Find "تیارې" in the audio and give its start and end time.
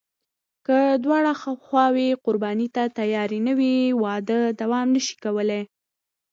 2.99-3.39